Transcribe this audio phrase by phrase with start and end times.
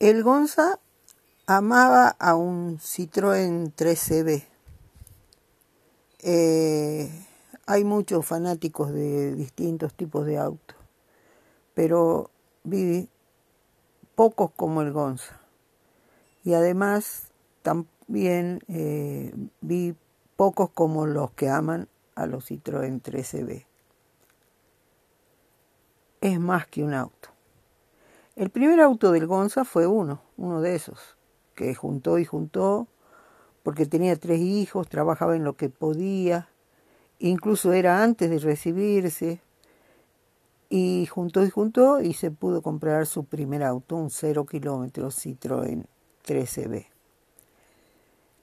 [0.00, 0.78] El Gonza
[1.48, 4.44] amaba a un Citroën 3CB.
[6.20, 7.10] Eh,
[7.66, 10.76] hay muchos fanáticos de distintos tipos de autos,
[11.74, 12.30] pero
[12.62, 13.08] vi
[14.14, 15.40] pocos como el Gonza.
[16.44, 19.96] Y además también eh, vi
[20.36, 23.66] pocos como los que aman a los Citroën 3CB.
[26.20, 27.37] Es más que un auto.
[28.38, 31.16] El primer auto del Gonza fue uno, uno de esos,
[31.56, 32.86] que juntó y juntó,
[33.64, 36.48] porque tenía tres hijos, trabajaba en lo que podía,
[37.18, 39.40] incluso era antes de recibirse,
[40.68, 45.84] y juntó y juntó y se pudo comprar su primer auto, un cero kilómetros Citroën
[46.24, 46.86] 13B.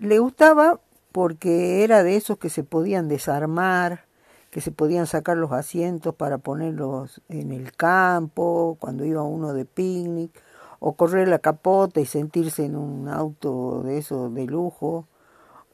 [0.00, 0.80] Le gustaba
[1.12, 4.03] porque era de esos que se podían desarmar,
[4.54, 9.64] que se podían sacar los asientos para ponerlos en el campo, cuando iba uno de
[9.64, 10.30] picnic,
[10.78, 15.08] o correr la capota y sentirse en un auto de eso de lujo.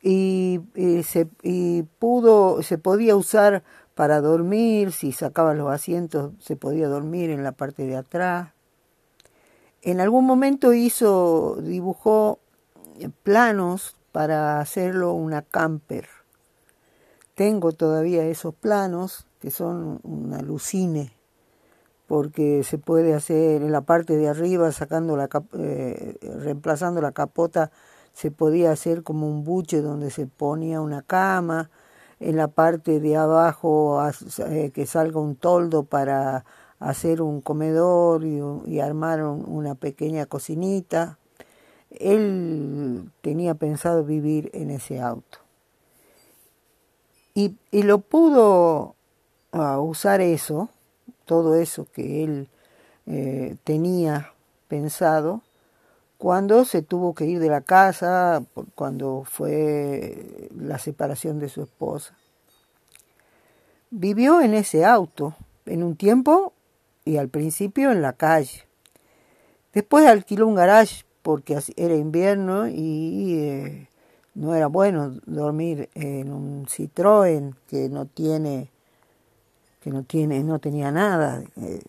[0.00, 0.60] Y,
[1.02, 3.64] se, y pudo, se podía usar
[3.96, 8.52] para dormir, si sacaba los asientos se podía dormir en la parte de atrás.
[9.82, 12.38] En algún momento hizo, dibujó
[13.24, 16.17] planos para hacerlo una camper
[17.38, 21.12] tengo todavía esos planos que son una alucine
[22.08, 27.70] porque se puede hacer en la parte de arriba sacando la eh, reemplazando la capota
[28.12, 31.70] se podía hacer como un buche donde se ponía una cama
[32.18, 34.02] en la parte de abajo
[34.48, 36.44] eh, que salga un toldo para
[36.80, 41.18] hacer un comedor y, y armar una pequeña cocinita.
[41.90, 45.47] Él tenía pensado vivir en ese auto
[47.34, 48.94] y, y lo pudo
[49.52, 50.68] uh, usar eso,
[51.24, 52.48] todo eso que él
[53.06, 54.32] eh, tenía
[54.68, 55.42] pensado,
[56.18, 58.42] cuando se tuvo que ir de la casa,
[58.74, 62.16] cuando fue la separación de su esposa.
[63.90, 66.52] Vivió en ese auto, en un tiempo
[67.04, 68.66] y al principio en la calle.
[69.72, 73.88] Después alquiló un garage porque era invierno y eh,
[74.38, 78.70] no era bueno dormir en un Citroën que no tiene
[79.80, 81.80] que no tiene no tenía nada eh,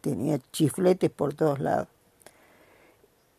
[0.00, 1.88] tenía chifletes por todos lados.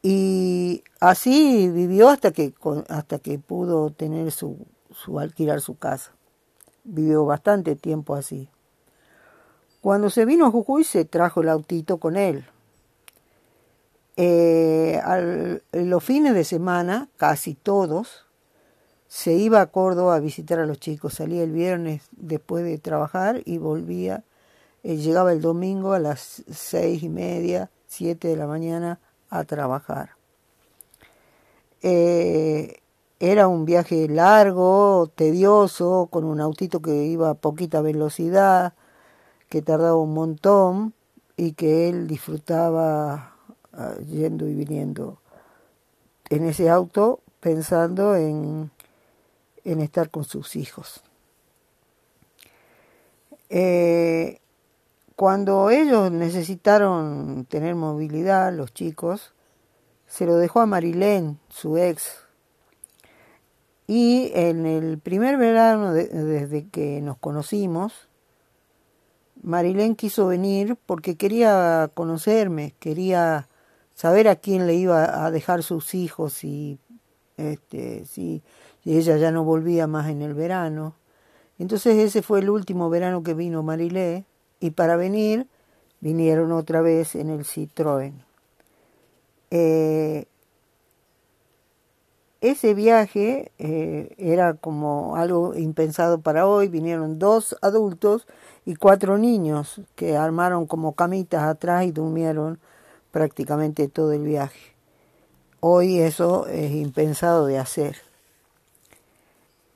[0.03, 2.53] Y así vivió hasta que
[2.89, 4.57] hasta que pudo tener su,
[4.91, 6.11] su alquilar su casa.
[6.83, 8.49] Vivió bastante tiempo así.
[9.79, 12.45] Cuando se vino a Jujuy se trajo el autito con él.
[14.17, 14.99] Eh,
[15.71, 18.25] los fines de semana casi todos
[19.11, 23.41] se iba a Córdoba a visitar a los chicos, salía el viernes después de trabajar
[23.43, 24.23] y volvía,
[24.83, 30.11] eh, llegaba el domingo a las seis y media, siete de la mañana a trabajar.
[31.81, 32.79] Eh,
[33.19, 38.75] era un viaje largo, tedioso, con un autito que iba a poquita velocidad,
[39.49, 40.93] que tardaba un montón
[41.35, 43.35] y que él disfrutaba
[43.73, 45.17] ah, yendo y viniendo
[46.29, 48.71] en ese auto pensando en
[49.63, 51.03] en estar con sus hijos.
[53.49, 54.39] Eh,
[55.15, 59.33] cuando ellos necesitaron tener movilidad, los chicos,
[60.07, 62.25] se lo dejó a Marilén, su ex.
[63.87, 68.07] Y en el primer verano desde que nos conocimos,
[69.43, 73.47] Marilén quiso venir porque quería conocerme, quería
[73.93, 76.79] saber a quién le iba a dejar sus hijos y
[77.37, 78.05] este,
[78.85, 80.95] ella ya no volvía más en el verano.
[81.59, 84.25] Entonces ese fue el último verano que vino Marilé
[84.59, 85.47] y para venir
[85.99, 88.13] vinieron otra vez en el Citroën.
[89.51, 90.25] Eh,
[92.41, 98.25] ese viaje eh, era como algo impensado para hoy, vinieron dos adultos
[98.65, 102.59] y cuatro niños que armaron como camitas atrás y durmieron
[103.11, 104.73] prácticamente todo el viaje.
[105.59, 108.10] Hoy eso es impensado de hacer.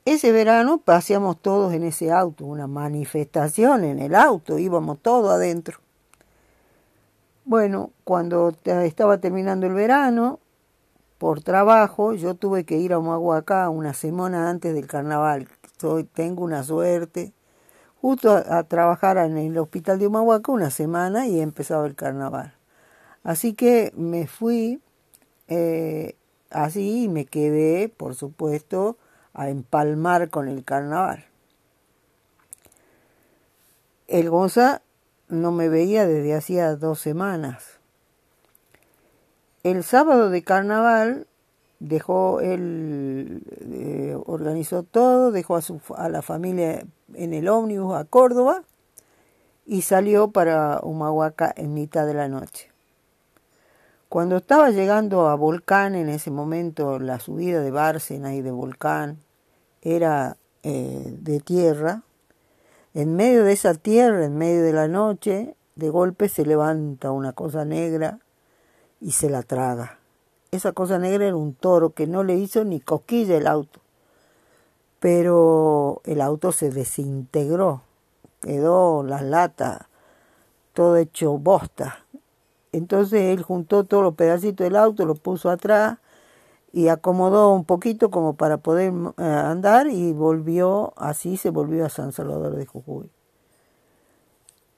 [0.05, 5.79] Ese verano paseamos todos en ese auto, una manifestación en el auto, íbamos todos adentro.
[7.43, 10.39] Bueno, cuando estaba terminando el verano,
[11.17, 15.47] por trabajo, yo tuve que ir a Humahuacá una semana antes del carnaval.
[15.79, 17.33] Soy, tengo una suerte.
[17.99, 22.53] Justo a, trabajar en el hospital de Humahuaca una semana y empezaba el carnaval.
[23.23, 24.81] Así que me fui
[25.47, 26.15] eh,
[26.51, 28.97] así y me quedé, por supuesto,
[29.35, 31.25] a empalmar con el carnaval.
[34.07, 34.81] El Gonza
[35.27, 37.79] no me veía desde hacía dos semanas.
[39.63, 41.27] El sábado de carnaval
[41.79, 48.05] dejó él eh, organizó todo, dejó a, su, a la familia en el ómnibus a
[48.05, 48.63] Córdoba
[49.65, 52.71] y salió para Humahuaca en mitad de la noche.
[54.07, 59.24] Cuando estaba llegando a Volcán, en ese momento la subida de Bárcena y de Volcán
[59.85, 62.01] era eh, de tierra,
[62.95, 67.33] en medio de esa tierra, en medio de la noche, de golpe se levanta una
[67.33, 68.19] cosa negra
[68.99, 69.99] y se la traga.
[70.51, 73.79] Esa cosa negra era un toro que no le hizo ni cosquilla el auto,
[74.99, 77.83] pero el auto se desintegró,
[78.41, 79.81] quedó las latas,
[80.73, 82.05] todo hecho bosta.
[82.71, 85.99] Entonces él juntó todos los pedacitos del auto, lo puso atrás
[86.75, 91.89] y acomodó un poquito como para poder eh, andar y volvió, así se volvió a
[91.89, 93.09] San Salvador de Jujuy.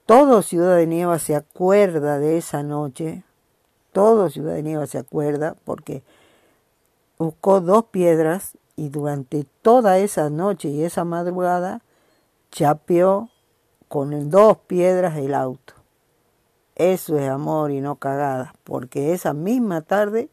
[0.05, 3.23] Todo Ciudad de Nieva se acuerda de esa noche,
[3.93, 6.03] todo Ciudad de Nieva se acuerda porque
[7.17, 11.81] buscó dos piedras y durante toda esa noche y esa madrugada
[12.51, 13.31] chapeó
[13.87, 15.73] con dos piedras el auto.
[16.75, 20.29] Eso es amor y no cagada, porque esa misma tarde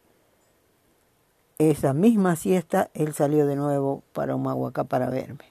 [1.59, 5.45] esa misma siesta él salió de nuevo para Humahuacá para verme.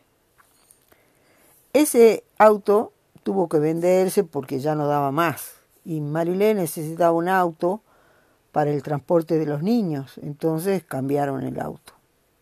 [1.74, 2.92] Ese auto
[3.24, 5.54] tuvo que venderse porque ya no daba más
[5.86, 7.82] y Marilé necesitaba un auto
[8.52, 11.94] para el transporte de los niños, entonces cambiaron el auto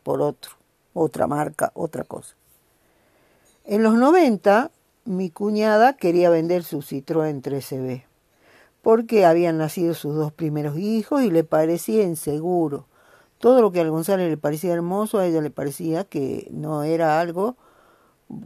[0.04, 0.52] por otro,
[0.94, 2.36] otra marca, otra cosa.
[3.64, 4.72] En los 90
[5.06, 8.04] mi cuñada quería vender su Citroën 13B
[8.82, 12.88] porque habían nacido sus dos primeros hijos y le parecía inseguro
[13.42, 17.20] todo lo que a González le parecía hermoso, a ella le parecía que no era
[17.20, 17.58] algo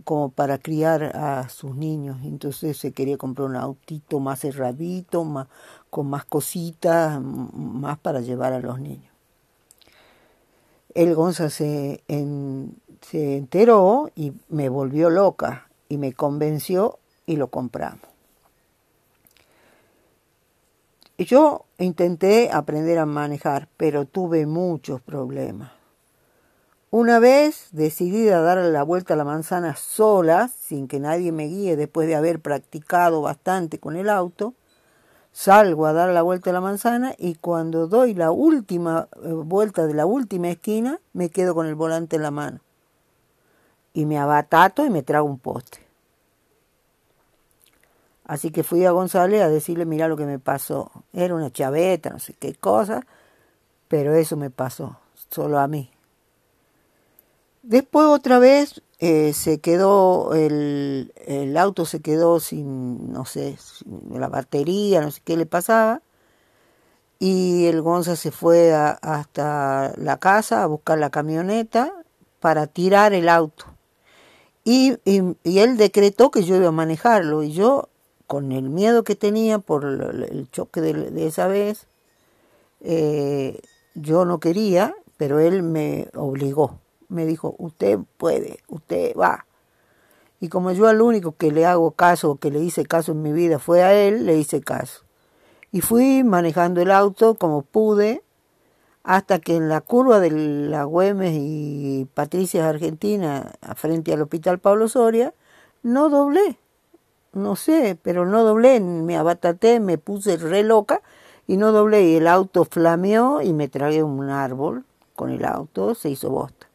[0.04, 2.18] como para criar a sus niños.
[2.24, 5.48] Entonces se quería comprar un autito más cerradito, más,
[5.90, 9.14] con más cositas, más para llevar a los niños.
[10.94, 12.04] El González se,
[13.02, 18.15] se enteró y me volvió loca y me convenció y lo compramos.
[21.18, 25.72] Yo intenté aprender a manejar, pero tuve muchos problemas.
[26.92, 31.46] Una vez decidida a darle la vuelta a la manzana sola, sin que nadie me
[31.46, 34.56] guíe después de haber practicado bastante con el auto,
[35.32, 39.88] salgo a dar la vuelta a la manzana y cuando doy la última eh, vuelta
[39.88, 42.60] de la última esquina, me quedo con el volante en la mano.
[43.94, 45.85] Y me abatato y me trago un poste.
[48.26, 50.92] Así que fui a González a decirle, mira lo que me pasó.
[51.14, 53.06] Era una chaveta, no sé qué cosa,
[53.88, 54.98] pero eso me pasó,
[55.30, 55.92] solo a mí.
[57.62, 63.58] Después otra vez eh, se quedó, el, el, auto se quedó sin, no sé,
[64.12, 66.02] la batería, no sé qué le pasaba.
[67.20, 71.94] Y el Gonza se fue hasta la casa a buscar la camioneta
[72.40, 73.66] para tirar el auto.
[74.64, 77.44] Y, y, y él decretó que yo iba a manejarlo.
[77.44, 77.90] Y yo
[78.28, 81.88] con el miedo que tenía por el choque de, esa vez,
[82.82, 83.62] eh,
[83.94, 86.80] yo no quería, pero él me obligó.
[87.08, 89.46] Me dijo, usted puede, usted va.
[90.40, 93.32] Y como yo al único que le hago caso, que le hice caso en mi
[93.32, 95.04] vida fue a él, le hice caso.
[95.72, 98.24] Y fui manejando el auto como pude,
[99.04, 104.88] hasta que en la curva de la Güemes y Patricia Argentina, frente al Hospital Pablo
[104.88, 105.34] Soria,
[105.84, 106.58] no doblé
[107.36, 111.02] no sé, pero no doblé, me abataté, me puse re loca
[111.48, 115.96] y no doblé y el auto flameó y me tragué un árbol con el auto,
[115.96, 116.68] se hizo bosta.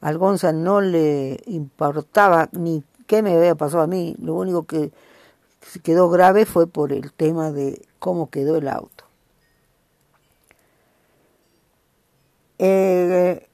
[0.00, 4.92] Al Gonza no le importaba ni qué me había pasado a mí, lo único que
[5.82, 9.04] quedó grave fue por el tema de cómo quedó el auto.
[12.58, 13.48] Eh,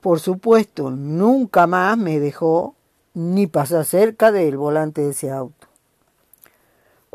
[0.00, 2.74] por supuesto, nunca más me dejó
[3.14, 5.67] ni pasar cerca del volante de ese auto.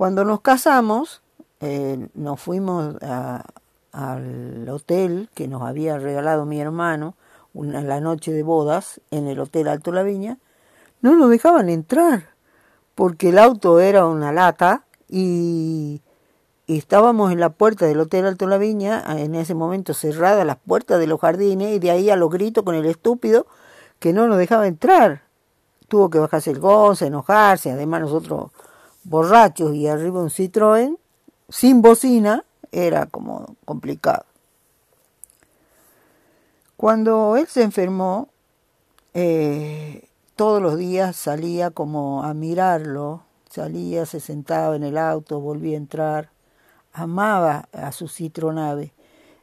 [0.04, 1.22] Cuando nos casamos,
[1.62, 2.98] eh, nos fuimos
[3.94, 7.16] al hotel que nos había regalado mi hermano
[7.54, 10.40] una, la noche de bodas en el Hotel Alto La Viña.
[11.00, 12.32] No nos dejaban entrar
[12.96, 16.02] porque el auto era una lata y,
[16.68, 20.58] y estábamos en la puerta del Hotel Alto La Viña, en ese momento cerradas las
[20.58, 23.48] puertas de los jardines y de ahí a los gritos con el estúpido
[24.00, 25.22] que no nos dejaba entrar.
[25.88, 28.52] Tuvo que bajarse el goce, enojarse, además nosotros
[29.04, 30.98] borrachos y arriba un Citroën,
[31.50, 34.26] sin bocina, era como complicado.
[36.78, 38.30] Cuando él se enfermó,
[39.14, 45.76] eh, todos los días salía como a mirarlo, salía, se sentaba en el auto, volvía
[45.76, 46.30] a entrar,
[46.92, 48.94] amaba a su citronave.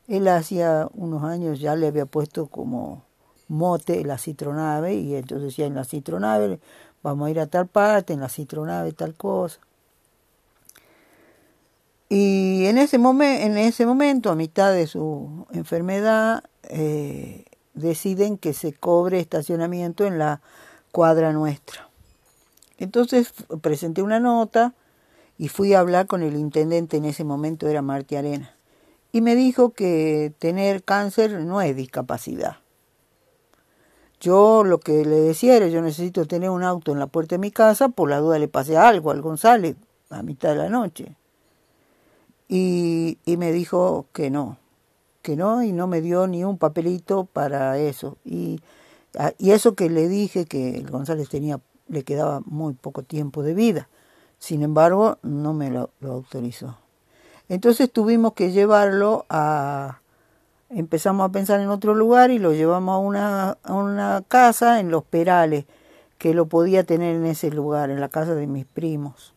[0.09, 3.05] Él hacía unos años ya le había puesto como
[3.47, 6.61] mote la citronave y entonces decía en la citronave
[7.03, 9.61] vamos a ir a tal parte, en la citronave tal cosa.
[12.09, 18.73] Y en ese, en ese momento, a mitad de su enfermedad, eh, deciden que se
[18.73, 20.41] cobre estacionamiento en la
[20.91, 21.89] cuadra nuestra.
[22.79, 24.75] Entonces presenté una nota
[25.39, 28.57] y fui a hablar con el intendente en ese momento, era Marti Arena,
[29.13, 32.59] y me dijo que tener cáncer no es discapacidad.
[34.21, 37.39] Yo lo que le decía era, yo necesito tener un auto en la puerta de
[37.39, 39.77] mi casa, por la duda le pase algo al González
[40.11, 41.17] a mitad de la noche.
[42.47, 44.59] Y, y me dijo que no,
[45.23, 48.19] que no, y no me dio ni un papelito para eso.
[48.25, 48.61] Y,
[49.39, 53.55] y eso que le dije que el González tenía, le quedaba muy poco tiempo de
[53.55, 53.89] vida.
[54.39, 56.77] Sin embargo, no me lo autorizó.
[57.49, 60.01] Entonces tuvimos que llevarlo a,
[60.71, 64.91] empezamos a pensar en otro lugar y lo llevamos a una, a una casa en
[64.91, 65.67] Los Perales,
[66.19, 69.35] que lo podía tener en ese lugar, en la casa de mis primos.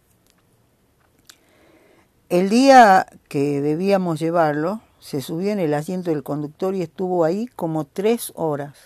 [2.29, 7.47] El día que debíamos llevarlo, se subió en el asiento del conductor y estuvo ahí
[7.55, 8.77] como tres horas.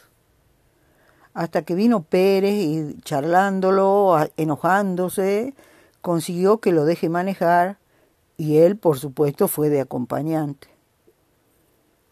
[1.33, 5.53] Hasta que vino Pérez y charlándolo, enojándose,
[6.01, 7.77] consiguió que lo deje manejar
[8.37, 10.76] y él, por supuesto, fue de acompañante.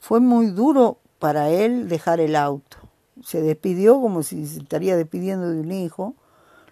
[0.08, 2.78] Fue muy duro para él dejar el auto.
[3.24, 6.14] Se despidió como si se estaría despidiendo de un hijo.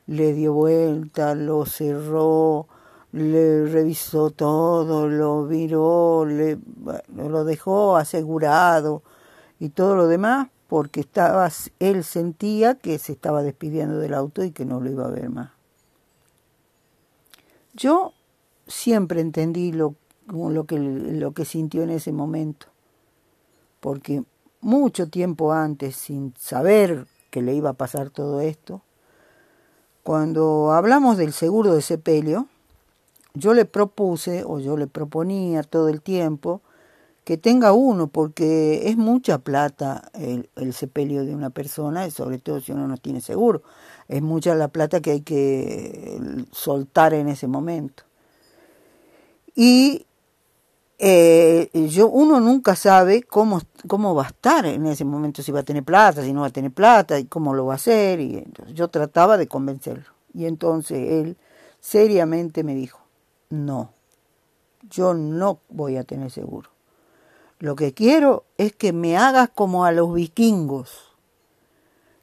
[0.05, 2.67] Le dio vuelta, lo cerró,
[3.11, 6.59] le revisó todo, lo viró, le,
[7.15, 9.01] lo dejó asegurado
[9.59, 11.49] y todo lo demás porque estaba,
[11.79, 15.31] él sentía que se estaba despidiendo del auto y que no lo iba a ver
[15.31, 15.49] más.
[17.73, 18.13] Yo
[18.67, 19.95] siempre entendí lo,
[20.27, 22.72] lo, que, lo que sintió en ese momento
[23.83, 24.23] porque
[24.61, 28.81] mucho tiempo antes, sin saber que le iba a pasar todo esto,
[30.03, 32.47] cuando hablamos del seguro de sepelio,
[33.33, 36.61] yo le propuse o yo le proponía todo el tiempo
[37.25, 42.37] que tenga uno, porque es mucha plata el, el, sepelio de una persona, y sobre
[42.37, 43.63] todo si uno no tiene seguro.
[44.07, 46.21] Es mucha la plata que hay que
[46.53, 48.03] soltar en ese momento.
[49.55, 50.05] Y
[51.05, 55.59] eh, yo, uno nunca sabe cómo, cómo va a estar en ese momento, si va
[55.59, 58.21] a tener plata, si no va a tener plata, y cómo lo va a hacer.
[58.21, 60.05] Y entonces yo trataba de convencerlo.
[60.33, 61.37] Y entonces él
[61.81, 63.01] seriamente me dijo,
[63.49, 63.91] no,
[64.89, 66.69] yo no voy a tener seguro.
[67.59, 71.17] Lo que quiero es que me hagas como a los vikingos.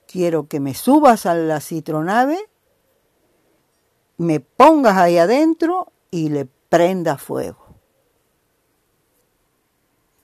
[0.06, 2.38] Quiero que me subas a la citronave,
[4.16, 7.69] me pongas ahí adentro y le prenda fuego.